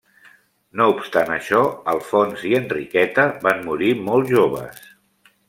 No 0.79 0.85
obstant 0.93 1.29
això, 1.35 1.59
Alfons 1.93 2.47
i 2.53 2.55
Enriqueta 2.61 3.27
van 3.45 3.63
morir 3.69 3.93
molt 4.09 4.35
joves. 4.35 4.83